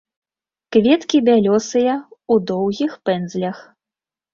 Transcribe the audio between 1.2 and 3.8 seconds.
бялёсыя, у доўгіх пэндзлях.